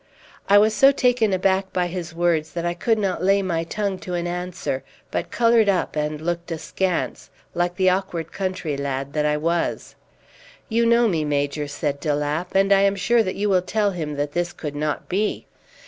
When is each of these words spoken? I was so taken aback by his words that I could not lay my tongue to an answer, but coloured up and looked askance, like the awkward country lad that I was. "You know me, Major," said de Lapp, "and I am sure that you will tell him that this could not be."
I 0.49 0.57
was 0.57 0.73
so 0.73 0.91
taken 0.91 1.31
aback 1.31 1.71
by 1.71 1.85
his 1.85 2.15
words 2.15 2.53
that 2.53 2.65
I 2.65 2.73
could 2.73 2.97
not 2.97 3.23
lay 3.23 3.43
my 3.43 3.63
tongue 3.63 3.99
to 3.99 4.15
an 4.15 4.25
answer, 4.25 4.83
but 5.11 5.29
coloured 5.29 5.69
up 5.69 5.95
and 5.95 6.19
looked 6.19 6.49
askance, 6.49 7.29
like 7.53 7.75
the 7.75 7.91
awkward 7.91 8.31
country 8.31 8.75
lad 8.75 9.13
that 9.13 9.27
I 9.27 9.37
was. 9.37 9.93
"You 10.69 10.87
know 10.87 11.07
me, 11.07 11.23
Major," 11.23 11.67
said 11.67 11.99
de 11.99 12.15
Lapp, 12.15 12.55
"and 12.55 12.73
I 12.73 12.81
am 12.81 12.95
sure 12.95 13.21
that 13.21 13.35
you 13.35 13.47
will 13.47 13.61
tell 13.61 13.91
him 13.91 14.15
that 14.15 14.31
this 14.31 14.53
could 14.53 14.75
not 14.75 15.07
be." 15.07 15.45